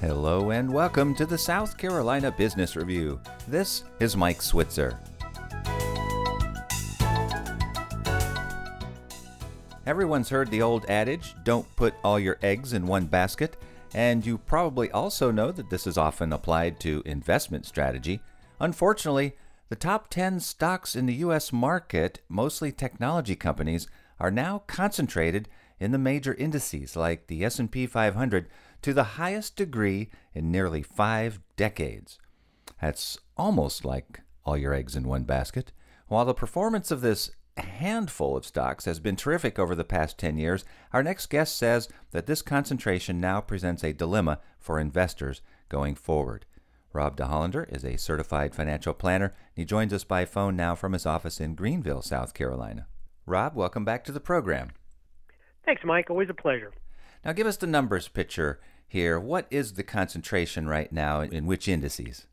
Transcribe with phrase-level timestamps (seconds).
[0.00, 3.20] Hello and welcome to the South Carolina Business Review.
[3.46, 4.98] This is Mike Switzer.
[9.84, 13.58] Everyone's heard the old adage don't put all your eggs in one basket,
[13.92, 18.22] and you probably also know that this is often applied to investment strategy.
[18.58, 19.36] Unfortunately,
[19.68, 23.86] the top 10 stocks in the US market, mostly technology companies,
[24.18, 25.46] are now concentrated
[25.78, 28.48] in the major indices like the S&P 500
[28.82, 32.18] to the highest degree in nearly 5 decades.
[32.80, 35.72] That's almost like all your eggs in one basket.
[36.08, 40.38] While the performance of this handful of stocks has been terrific over the past 10
[40.38, 45.94] years, our next guest says that this concentration now presents a dilemma for investors going
[45.94, 46.46] forward.
[46.92, 50.92] Rob DeHollander is a certified financial planner, and he joins us by phone now from
[50.92, 52.86] his office in Greenville, South Carolina.
[53.26, 54.70] Rob, welcome back to the program.
[55.64, 56.10] Thanks, Mike.
[56.10, 56.72] Always a pleasure.
[57.24, 59.20] Now, give us the numbers picture here.
[59.20, 62.26] What is the concentration right now in which indices?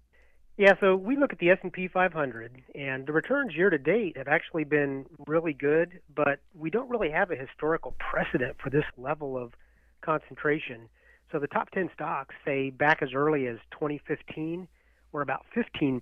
[0.58, 4.28] Yeah, so we look at the S&P 500 and the returns year to date have
[4.28, 9.38] actually been really good, but we don't really have a historical precedent for this level
[9.38, 9.54] of
[10.02, 10.90] concentration.
[11.32, 14.68] So the top 10 stocks say back as early as 2015
[15.12, 16.02] were about 15%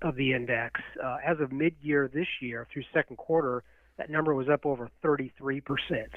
[0.00, 0.80] of the index.
[1.02, 3.64] Uh, as of mid-year this year through second quarter,
[4.00, 5.62] that number was up over 33%.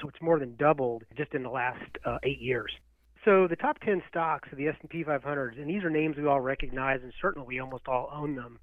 [0.00, 2.72] So it's more than doubled just in the last uh, 8 years.
[3.26, 6.40] So the top 10 stocks of the S&P 500, and these are names we all
[6.40, 8.58] recognize, and certainly we almost all own them.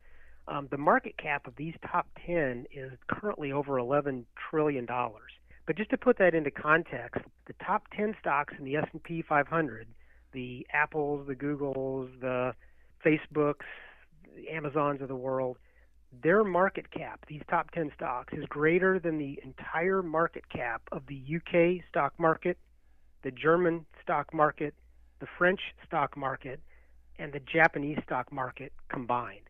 [0.48, 5.32] Um, the market cap of these top 10 is currently over 11 trillion dollars.
[5.68, 9.88] But just to put that into context, the top 10 stocks in the S&P 500,
[10.34, 12.54] the Apples, the Googles, the
[13.06, 13.68] Facebooks,
[14.36, 15.58] the Amazons of the world,
[16.24, 21.04] their market cap, these top 10 stocks, is greater than the entire market cap of
[21.08, 22.58] the UK stock market,
[23.24, 24.74] the German stock market,
[25.20, 26.60] the French stock market,
[27.18, 29.42] and the Japanese stock market combined.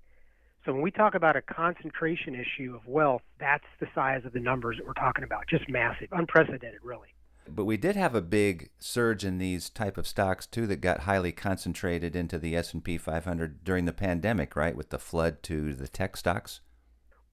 [0.65, 4.39] So when we talk about a concentration issue of wealth, that's the size of the
[4.39, 5.45] numbers that we're talking about.
[5.49, 7.07] Just massive, unprecedented, really.
[7.47, 11.01] But we did have a big surge in these type of stocks too that got
[11.01, 15.87] highly concentrated into the S&P 500 during the pandemic, right, with the flood to the
[15.87, 16.61] tech stocks.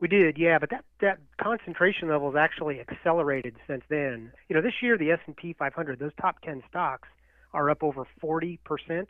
[0.00, 4.32] We did, yeah, but that that concentration level has actually accelerated since then.
[4.48, 7.08] You know, this year the S&P 500, those top 10 stocks
[7.52, 9.08] are up over 40 percent,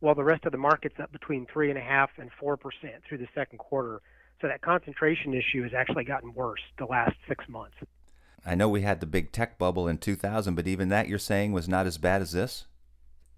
[0.00, 3.02] while the rest of the market's up between three and a half and four percent
[3.06, 4.00] through the second quarter.
[4.40, 7.76] So that concentration issue has actually gotten worse the last six months.
[8.44, 11.52] I know we had the big tech bubble in 2000, but even that you're saying
[11.52, 12.66] was not as bad as this.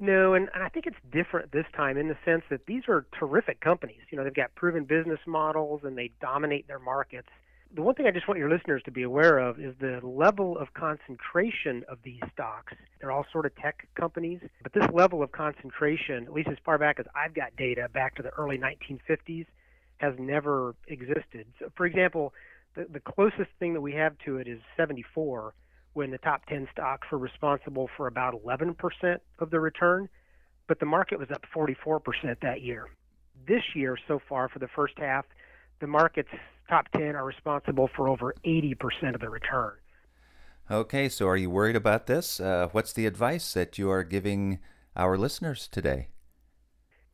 [0.01, 3.07] No, and, and I think it's different this time in the sense that these are
[3.19, 4.01] terrific companies.
[4.11, 7.29] You know, they've got proven business models and they dominate their markets.
[7.75, 10.57] The one thing I just want your listeners to be aware of is the level
[10.59, 12.73] of concentration of these stocks.
[13.01, 16.79] They're all sort of tech companies, but this level of concentration, at least as far
[16.79, 19.47] back as I've got data, back to the early 1950s,
[19.99, 21.47] has never existed.
[21.59, 22.33] So, for example,
[22.75, 25.55] the, the closest thing that we have to it is 74
[25.93, 28.75] when the top 10 stocks were responsible for about 11%
[29.39, 30.09] of the return,
[30.67, 32.01] but the market was up 44%
[32.43, 32.89] that year.
[33.47, 35.25] This year, so far, for the first half,
[35.81, 36.31] the market's
[36.69, 39.75] top 10 are responsible for over 80% of the return.
[40.71, 42.41] Okay, so are you worried about this?
[42.41, 44.59] Uh, what's the advice that you are giving
[44.97, 46.09] our listeners today?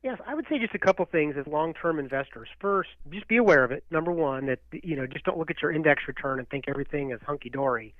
[0.02, 2.48] Yes, I would say just a couple things as long-term investors.
[2.58, 3.84] First, just be aware of it.
[3.90, 7.10] Number one, that you know, just don't look at your index return and think everything
[7.10, 7.94] is hunky-dory.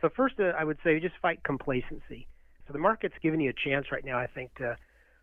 [0.00, 2.28] So first, uh, I would say just fight complacency.
[2.66, 4.76] So the market's giving you a chance right now, I think, to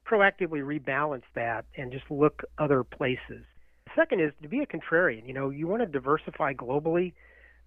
[0.06, 3.46] proactively rebalance that and just look other places.
[3.96, 5.26] Second is to be a contrarian.
[5.26, 7.14] You know, you want to diversify globally.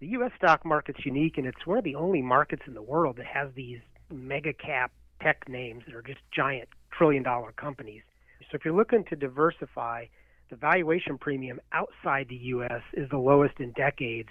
[0.00, 0.32] The U.S.
[0.36, 3.48] stock market's unique, and it's one of the only markets in the world that has
[3.54, 8.02] these mega cap tech names that are just giant trillion dollar companies.
[8.50, 10.06] So if you're looking to diversify,
[10.50, 12.82] the valuation premium outside the U.S.
[12.92, 14.28] is the lowest in decades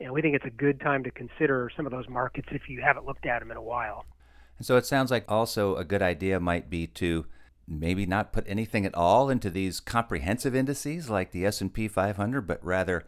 [0.00, 2.80] and we think it's a good time to consider some of those markets if you
[2.80, 4.06] haven't looked at them in a while.
[4.56, 7.26] And so it sounds like also a good idea might be to
[7.68, 12.64] maybe not put anything at all into these comprehensive indices like the S&P 500 but
[12.64, 13.04] rather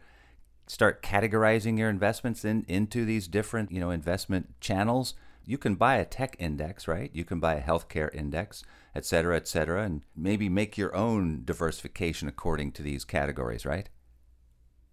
[0.67, 5.15] start categorizing your investments in into these different, you know, investment channels.
[5.45, 7.09] You can buy a tech index, right?
[7.13, 8.63] You can buy a healthcare index,
[8.95, 13.89] et cetera, et cetera, and maybe make your own diversification according to these categories, right?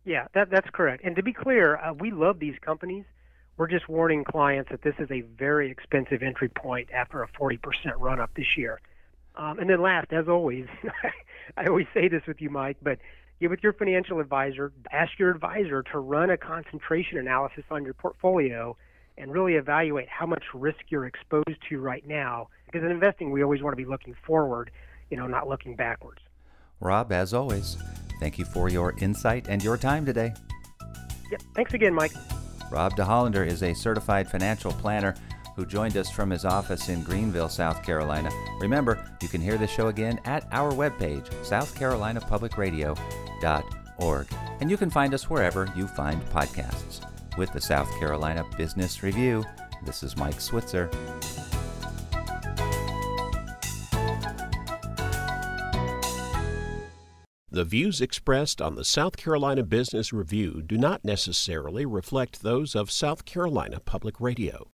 [0.05, 1.05] Yeah, that, that's correct.
[1.05, 3.05] And to be clear, uh, we love these companies.
[3.57, 7.59] We're just warning clients that this is a very expensive entry point after a 40%
[7.99, 8.81] run up this year.
[9.37, 10.67] Um, and then last, as always,
[11.57, 12.99] I always say this with you, Mike, but
[13.41, 17.95] get with your financial advisor, ask your advisor to run a concentration analysis on your
[17.95, 18.77] portfolio
[19.21, 22.49] and really evaluate how much risk you're exposed to right now.
[22.67, 24.71] Because in investing, we always want to be looking forward
[25.11, 26.21] you know, not looking backwards.
[26.81, 27.77] Rob, as always,
[28.21, 30.33] thank you for your insight and your time today.
[31.31, 31.43] Yep.
[31.55, 32.13] Thanks again, Mike.
[32.73, 35.15] Rob DeHollander is a certified financial planner
[35.57, 38.31] who joined us from his office in Greenville, South Carolina.
[38.61, 44.27] Remember, you can hear the show again at our webpage, southcarolinapublicradio.org.
[44.61, 47.05] And you can find us wherever you find podcasts.
[47.39, 49.45] With the South Carolina Business Review,
[49.85, 50.91] this is Mike Switzer.
[57.53, 62.91] The views expressed on the South Carolina Business Review do not necessarily reflect those of
[62.91, 64.69] South Carolina Public Radio.